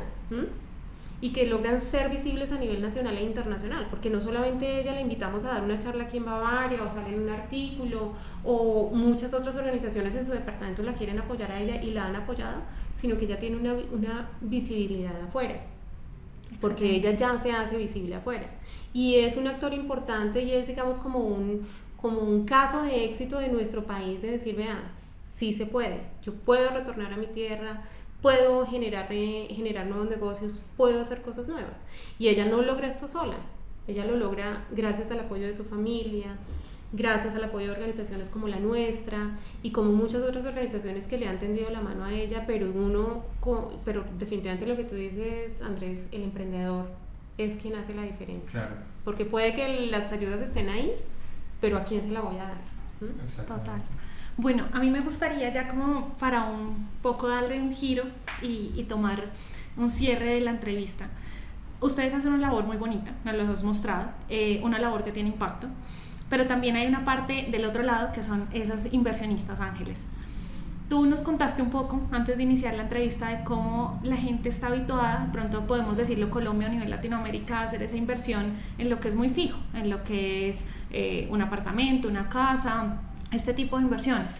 [1.24, 5.00] y que logran ser visibles a nivel nacional e internacional, porque no solamente ella la
[5.00, 8.12] invitamos a dar una charla aquí en Bavaria o sale en un artículo
[8.44, 12.16] o muchas otras organizaciones en su departamento la quieren apoyar a ella y la han
[12.16, 12.60] apoyado,
[12.92, 15.62] sino que ella tiene una, una visibilidad afuera,
[16.60, 18.44] porque ella ya se hace visible afuera.
[18.92, 23.38] Y es un actor importante y es, digamos, como un, como un caso de éxito
[23.38, 24.92] de nuestro país de decir, vean,
[25.34, 27.88] sí se puede, yo puedo retornar a mi tierra,
[28.24, 31.76] puedo generar, eh, generar nuevos negocios, puedo hacer cosas nuevas.
[32.18, 33.36] Y ella no logra esto sola,
[33.86, 36.38] ella lo logra gracias al apoyo de su familia,
[36.94, 41.28] gracias al apoyo de organizaciones como la nuestra y como muchas otras organizaciones que le
[41.28, 43.24] han tendido la mano a ella, pero uno,
[43.84, 46.86] pero definitivamente lo que tú dices, Andrés, el emprendedor
[47.36, 48.52] es quien hace la diferencia.
[48.52, 48.76] Claro.
[49.04, 50.94] Porque puede que las ayudas estén ahí,
[51.60, 52.60] pero ¿a quién se la voy a dar?
[53.02, 53.46] ¿Mm?
[53.46, 53.82] Total.
[54.36, 58.04] Bueno, a mí me gustaría ya como para un poco darle un giro
[58.42, 59.26] y, tomar
[59.76, 61.06] un cierre de la entrevista.
[61.80, 65.28] Ustedes hacen una labor muy bonita, nos lo hemos mostrado, eh, una labor que tiene
[65.28, 65.68] impacto,
[66.28, 70.06] pero también hay una parte del otro lado que son esos inversionistas ángeles.
[70.88, 74.66] Tú nos contaste un poco antes de iniciar la entrevista de cómo la gente está
[74.66, 79.08] habituada, pronto podemos decirlo Colombia a nivel Latinoamérica, a hacer esa inversión en lo que
[79.08, 82.98] es muy fijo, en lo que es eh, un apartamento, una casa,
[83.32, 84.34] este tipo de inversiones.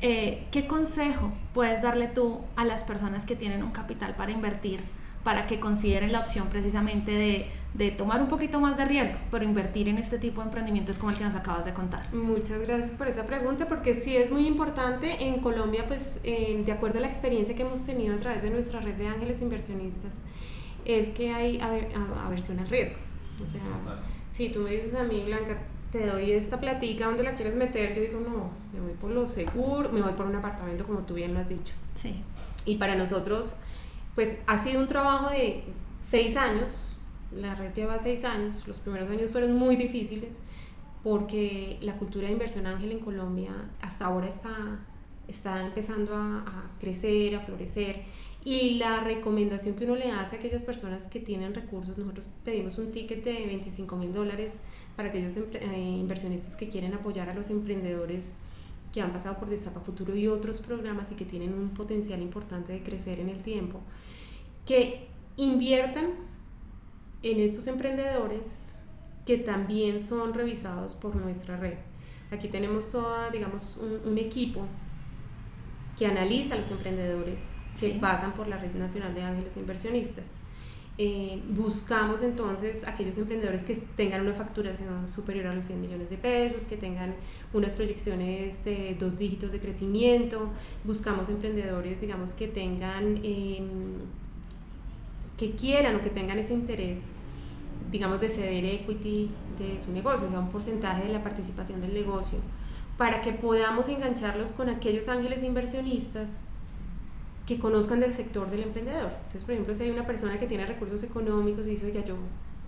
[0.00, 4.80] Eh, ¿Qué consejo puedes darle tú a las personas que tienen un capital para invertir
[5.24, 9.44] para que consideren la opción precisamente de, de, tomar un poquito más de riesgo, pero
[9.44, 12.14] invertir en este tipo de emprendimientos como el que nos acabas de contar?
[12.14, 15.26] Muchas gracias por esa pregunta, porque sí es muy importante.
[15.26, 18.50] En Colombia, pues eh, de acuerdo a la experiencia que hemos tenido a través de
[18.50, 20.12] nuestra red de ángeles inversionistas,
[20.84, 22.98] es que hay aversión al riesgo.
[23.42, 23.60] O sea,
[24.30, 25.58] si tú me dices a mí, Blanca,
[25.90, 27.94] te doy esta platica, ¿dónde la quieres meter?
[27.94, 31.14] Yo digo, no, me voy por lo seguro, me voy por un apartamento, como tú
[31.14, 31.74] bien lo has dicho.
[31.94, 32.14] Sí.
[32.66, 33.60] Y para nosotros,
[34.14, 35.64] pues ha sido un trabajo de
[36.00, 36.96] seis años,
[37.32, 40.36] la red lleva seis años, los primeros años fueron muy difíciles
[41.02, 44.80] porque la cultura de inversión ángel en Colombia hasta ahora está,
[45.26, 48.02] está empezando a, a crecer, a florecer.
[48.44, 52.78] Y la recomendación que uno le hace a aquellas personas que tienen recursos, nosotros pedimos
[52.78, 54.54] un ticket de 25 mil dólares
[54.98, 58.24] para aquellos eh, inversionistas que quieren apoyar a los emprendedores
[58.92, 62.72] que han pasado por Destapa Futuro y otros programas y que tienen un potencial importante
[62.72, 63.78] de crecer en el tiempo,
[64.66, 65.06] que
[65.36, 66.06] inviertan
[67.22, 68.42] en estos emprendedores
[69.24, 71.78] que también son revisados por nuestra red.
[72.32, 74.66] Aquí tenemos toda, digamos, un, equipo
[75.96, 77.38] que analiza a los emprendedores
[77.78, 80.37] que pasan por la Red Nacional de Ángeles Inversionistas
[81.00, 86.16] eh, buscamos entonces aquellos emprendedores que tengan una facturación superior a los 100 millones de
[86.16, 87.14] pesos, que tengan
[87.52, 90.50] unas proyecciones de dos dígitos de crecimiento,
[90.82, 93.98] buscamos emprendedores, digamos, que tengan, em,
[95.36, 96.98] que quieran o que tengan ese interés,
[97.92, 101.94] digamos, de ceder equity de su negocio, o sea, un porcentaje de la participación del
[101.94, 102.40] negocio,
[102.96, 106.47] para que podamos engancharlos con aquellos ángeles inversionistas
[107.48, 109.10] que conozcan del sector del emprendedor.
[109.16, 112.14] Entonces, por ejemplo, si hay una persona que tiene recursos económicos y dice, oiga, yo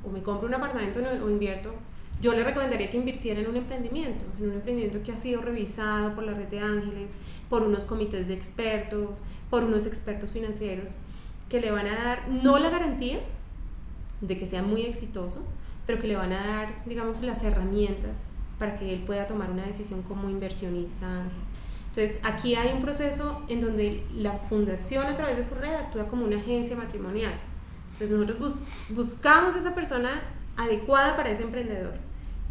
[0.03, 1.75] o me compro un apartamento o invierto,
[2.23, 6.14] yo le recomendaría que invirtiera en un emprendimiento, en un emprendimiento que ha sido revisado
[6.14, 7.12] por la red de ángeles,
[7.51, 11.01] por unos comités de expertos, por unos expertos financieros,
[11.51, 13.21] que le van a dar, no la garantía
[14.23, 15.45] de que sea muy exitoso,
[15.87, 18.16] pero que le van a dar, digamos, las herramientas
[18.59, 21.25] para que él pueda tomar una decisión como inversionista.
[21.90, 26.07] Entonces, aquí hay un proceso en donde la fundación a través de su red actúa
[26.09, 27.35] como una agencia matrimonial.
[27.92, 30.22] Entonces, nosotros buscamos esa persona
[30.57, 31.94] adecuada para ese emprendedor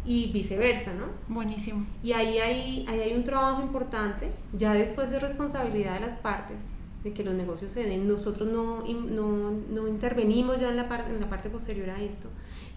[0.04, 1.06] y viceversa, ¿no?
[1.28, 1.86] Buenísimo.
[2.02, 6.58] Y ahí hay, ahí hay un trabajo importante, ya después de responsabilidad de las partes,
[7.02, 8.06] de que los negocios se den.
[8.06, 12.28] Nosotros no, no, no intervenimos ya en la, parte, en la parte posterior a esto,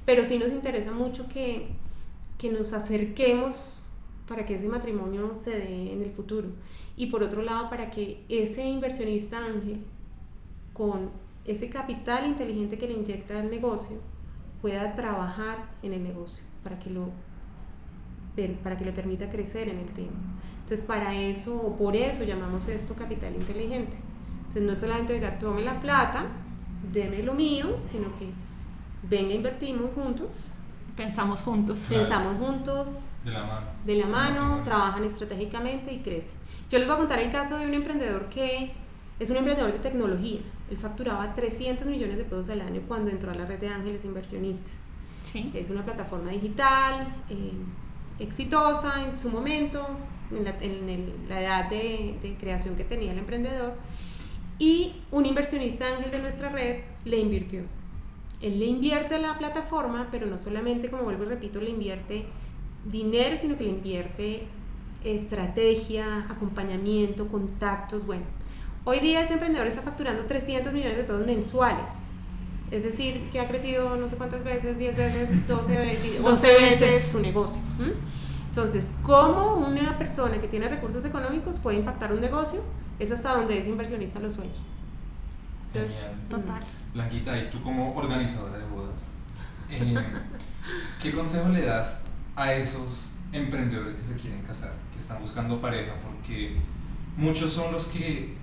[0.05, 1.67] pero sí nos interesa mucho que,
[2.37, 3.82] que nos acerquemos
[4.33, 6.49] para que ese matrimonio se dé en el futuro.
[6.95, 9.85] Y por otro lado, para que ese inversionista ángel,
[10.73, 11.11] con
[11.45, 13.97] ese capital inteligente que le inyecta al negocio,
[14.59, 17.09] pueda trabajar en el negocio, para que, lo,
[18.63, 20.15] para que le permita crecer en el tiempo.
[20.63, 23.97] Entonces, para eso, o por eso llamamos esto capital inteligente.
[24.39, 26.25] Entonces, no solamente, diga, tome la plata,
[26.91, 28.29] deme lo mío, sino que
[29.07, 30.53] venga, invertimos juntos
[30.95, 31.87] Pensamos juntos.
[31.89, 33.09] Pensamos juntos.
[33.23, 33.67] De la mano.
[33.85, 36.35] De la mano, trabajan estratégicamente y crecen.
[36.69, 38.71] Yo les voy a contar el caso de un emprendedor que
[39.19, 40.39] es un emprendedor de tecnología.
[40.69, 44.03] Él facturaba 300 millones de pesos al año cuando entró a la red de ángeles
[44.03, 44.73] inversionistas.
[45.23, 45.51] Sí.
[45.53, 47.51] Es una plataforma digital eh,
[48.19, 49.85] exitosa en su momento,
[50.31, 50.43] en
[51.29, 53.73] la, edad de, de creación que tenía el emprendedor.
[54.59, 57.63] Y un inversionista ángel de nuestra red le invirtió
[58.43, 62.25] él le invierte a la plataforma, pero no solamente, como vuelvo y repito, le invierte
[62.85, 64.47] dinero, sino que le invierte
[65.03, 68.23] estrategia, acompañamiento, contactos, bueno.
[68.85, 71.91] Hoy día ese emprendedor está facturando 300 millones de pesos mensuales.
[72.71, 77.03] Es decir, que ha crecido no sé cuántas veces, 10 veces, 12 veces, 11 veces
[77.11, 77.61] su negocio.
[78.47, 82.61] Entonces, ¿cómo una persona que tiene recursos económicos puede impactar un negocio?
[82.99, 84.51] Es hasta donde ese inversionista lo sueña.
[85.73, 86.15] Genial.
[86.29, 86.61] Total.
[86.93, 89.15] Blanquita, y tú como organizadora de bodas,
[89.69, 89.95] eh,
[91.01, 95.93] ¿qué consejo le das a esos emprendedores que se quieren casar, que están buscando pareja?
[96.01, 96.57] Porque
[97.17, 98.35] muchos son los que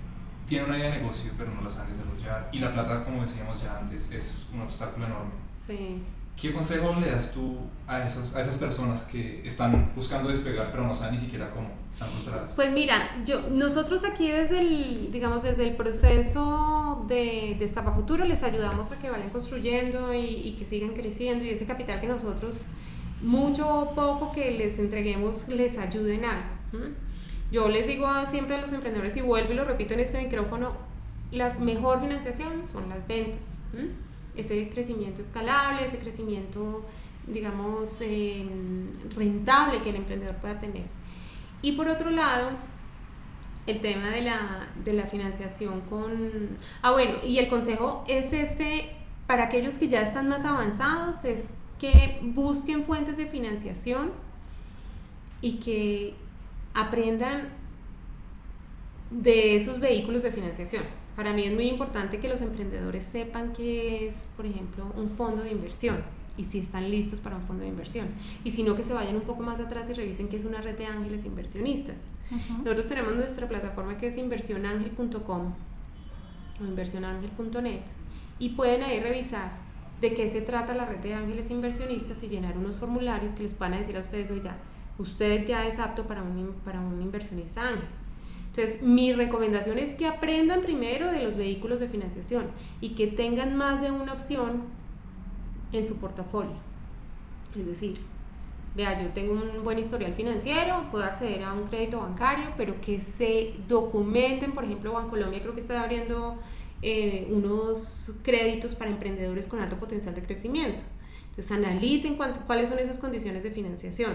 [0.46, 3.62] tienen una idea de negocio pero no la saben desarrollar y la plata, como decíamos
[3.62, 5.32] ya antes, es un obstáculo enorme.
[5.66, 6.02] Sí.
[6.40, 10.86] ¿Qué consejo le das tú a, esos, a esas personas que están buscando despegar pero
[10.86, 11.68] no saben ni siquiera cómo?
[11.92, 12.54] Están frustradas.
[12.54, 18.24] Pues mira, yo, nosotros aquí desde el, digamos, desde el proceso de, de Estafa Futuro
[18.24, 22.06] les ayudamos a que vayan construyendo y, y, que sigan creciendo y ese capital que
[22.06, 22.66] nosotros,
[23.22, 26.48] mucho o poco que les entreguemos, les ayude en algo.
[27.52, 30.72] Yo les digo siempre a los emprendedores y vuelvo y lo repito en este micrófono,
[31.32, 33.60] la mejor financiación son las ventas
[34.36, 36.84] ese crecimiento escalable, ese crecimiento,
[37.26, 40.84] digamos, em, rentable que el emprendedor pueda tener.
[41.62, 42.50] Y por otro lado,
[43.66, 46.56] el tema de la, de la financiación con...
[46.82, 51.46] Ah, bueno, y el consejo es este, para aquellos que ya están más avanzados, es
[51.80, 54.10] que busquen fuentes de financiación
[55.40, 56.14] y que
[56.74, 57.48] aprendan
[59.10, 60.84] de esos vehículos de financiación.
[61.16, 65.42] Para mí es muy importante que los emprendedores sepan qué es, por ejemplo, un fondo
[65.42, 66.04] de inversión
[66.36, 68.08] y si están listos para un fondo de inversión.
[68.44, 70.60] Y si no, que se vayan un poco más atrás y revisen qué es una
[70.60, 71.96] red de ángeles inversionistas.
[72.58, 75.54] Nosotros tenemos nuestra plataforma que es inversionangel.com
[76.60, 77.80] o inversionangel.net
[78.38, 79.69] y pueden ahí revisar
[80.00, 83.58] de qué se trata la red de ángeles inversionistas y llenar unos formularios que les
[83.58, 84.56] van a decir a ustedes, oiga,
[84.98, 87.88] usted ya es apto para un, para un inversionista ángel.
[88.48, 92.46] Entonces, mi recomendación es que aprendan primero de los vehículos de financiación
[92.80, 94.62] y que tengan más de una opción
[95.72, 96.56] en su portafolio.
[97.56, 98.00] Es decir,
[98.74, 103.00] vea, yo tengo un buen historial financiero, puedo acceder a un crédito bancario, pero que
[103.00, 106.36] se documenten, por ejemplo, Bancolombia creo que está abriendo
[106.82, 110.82] eh, unos créditos para emprendedores con alto potencial de crecimiento.
[111.30, 114.12] Entonces analicen cuáles son esas condiciones de financiación.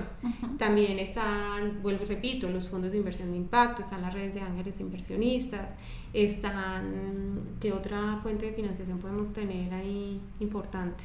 [0.57, 4.41] También están, vuelvo y repito, los fondos de inversión de impacto, están las redes de
[4.41, 5.71] ángeles inversionistas,
[6.13, 11.03] están, ¿qué otra fuente de financiación podemos tener ahí importante?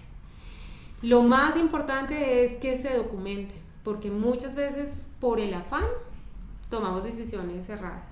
[1.02, 5.84] Lo más importante es que se documente, porque muchas veces por el afán
[6.68, 8.09] tomamos decisiones cerradas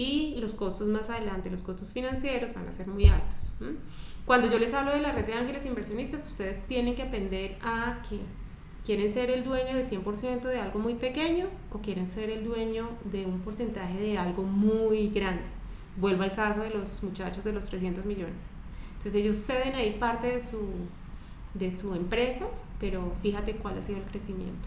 [0.00, 3.52] y los costos más adelante, los costos financieros van a ser muy altos.
[4.24, 8.00] Cuando yo les hablo de la red de ángeles inversionistas, ustedes tienen que aprender a
[8.08, 8.18] que
[8.86, 12.88] quieren ser el dueño del 100% de algo muy pequeño o quieren ser el dueño
[13.12, 15.42] de un porcentaje de algo muy grande.
[15.98, 18.36] Vuelvo al caso de los muchachos de los 300 millones.
[18.96, 20.62] Entonces ellos ceden ahí parte de su,
[21.52, 22.46] de su empresa,
[22.78, 24.66] pero fíjate cuál ha sido el crecimiento.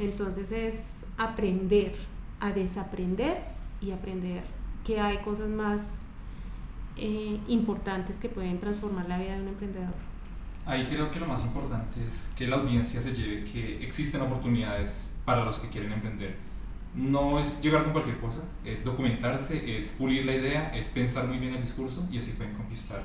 [0.00, 0.74] Entonces es
[1.16, 1.94] aprender
[2.40, 3.38] a desaprender
[3.80, 4.42] y aprender
[4.84, 5.82] que hay cosas más
[6.96, 9.94] eh, importantes que pueden transformar la vida de un emprendedor.
[10.66, 15.16] Ahí creo que lo más importante es que la audiencia se lleve que existen oportunidades
[15.24, 16.36] para los que quieren emprender.
[16.94, 21.38] No es llegar con cualquier cosa, es documentarse, es pulir la idea, es pensar muy
[21.38, 23.02] bien el discurso y así pueden conquistar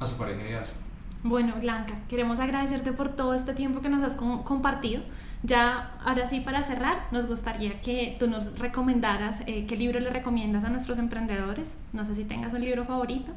[0.00, 0.66] a su pareja ideal.
[1.22, 5.02] Bueno, Blanca, queremos agradecerte por todo este tiempo que nos has compartido.
[5.44, 10.10] Ya, ahora sí, para cerrar, nos gustaría que tú nos recomendaras eh, qué libro le
[10.10, 11.76] recomiendas a nuestros emprendedores.
[11.92, 13.32] No sé si tengas un libro favorito.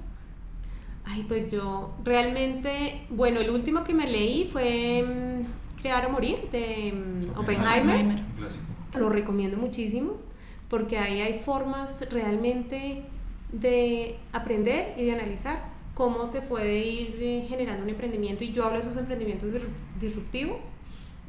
[1.03, 6.47] Ay, pues yo realmente, bueno, el último que me leí fue mm, Crear o Morir
[6.51, 8.19] de mm, Oppenheimer.
[8.97, 10.13] Lo recomiendo muchísimo
[10.69, 13.03] porque ahí hay formas realmente
[13.51, 15.63] de aprender y de analizar
[15.95, 18.43] cómo se puede ir eh, generando un emprendimiento.
[18.43, 19.49] Y yo hablo de esos emprendimientos
[19.99, 20.77] disruptivos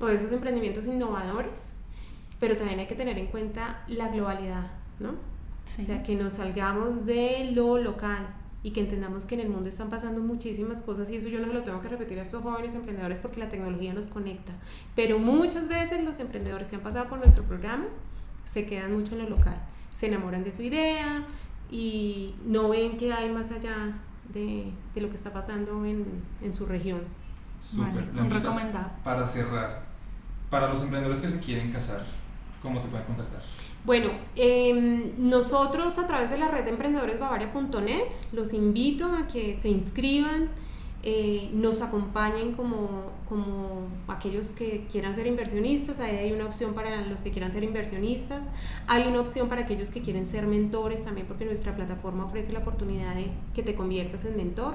[0.01, 1.73] o esos emprendimientos innovadores,
[2.39, 5.11] pero también hay que tener en cuenta la globalidad, ¿no?
[5.11, 8.27] O sea, que nos salgamos de lo local
[8.63, 11.53] y que entendamos que en el mundo están pasando muchísimas cosas y eso yo no
[11.53, 14.53] lo tengo que repetir a estos jóvenes emprendedores porque la tecnología nos conecta.
[14.95, 17.87] Pero muchas veces los emprendedores que han pasado por nuestro programa
[18.45, 19.61] se quedan mucho en lo local,
[19.97, 21.25] se enamoran de su idea
[21.71, 23.95] y no ven que hay más allá
[24.33, 26.05] de, de lo que está pasando en,
[26.43, 27.03] en su región.
[27.63, 28.91] Súper, recomendado.
[29.03, 29.85] Para cerrar,
[30.51, 32.05] para los emprendedores que se quieren casar,
[32.63, 33.41] ¿cómo te pueden contactar?
[33.85, 39.59] Bueno, em, nosotros a través de la red de emprendedores bavaria.net los invito a que
[39.61, 40.51] se inscriban
[41.09, 47.03] eh, nos acompañen como, como aquellos que quieran ser inversionistas, ahí hay una opción para
[47.03, 48.43] los que quieran ser inversionistas,
[48.89, 52.59] hay una opción para aquellos que quieren ser mentores también porque nuestra plataforma ofrece la
[52.59, 54.75] oportunidad de que te conviertas en mentor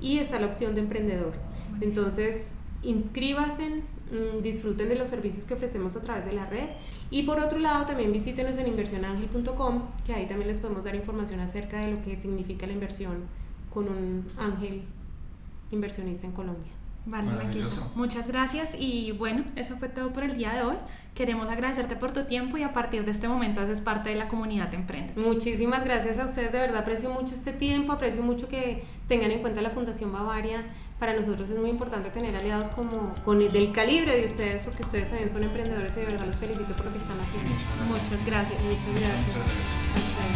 [0.00, 1.34] y está la opción de emprendedor.
[1.82, 2.52] Entonces,
[2.82, 3.82] inscríbanse,
[4.42, 6.68] disfruten de los servicios que ofrecemos a través de la red
[7.10, 11.40] y por otro lado también visítenos en inversionangel.com que ahí también les podemos dar información
[11.40, 13.24] acerca de lo que significa la inversión
[13.72, 14.82] con un ángel
[15.70, 16.72] inversionista en Colombia.
[17.08, 17.30] Vale,
[17.94, 20.74] Muchas gracias y bueno, eso fue todo por el día de hoy.
[21.14, 24.26] Queremos agradecerte por tu tiempo y a partir de este momento haces parte de la
[24.26, 25.14] comunidad Emprende.
[25.14, 29.40] Muchísimas gracias a ustedes, de verdad aprecio mucho este tiempo, aprecio mucho que tengan en
[29.40, 30.64] cuenta la Fundación Bavaria.
[30.98, 34.82] Para nosotros es muy importante tener aliados como con el, del calibre de ustedes porque
[34.82, 37.50] ustedes también son emprendedores y de verdad los felicito por lo que están haciendo.
[37.88, 38.62] Muchas gracias.
[38.62, 39.26] Muchas gracias.
[39.26, 40.35] Muchas gracias.